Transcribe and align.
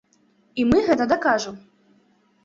І 0.61 0.63
мы 0.69 0.79
гэта 0.87 1.05
дакажам! 1.11 1.55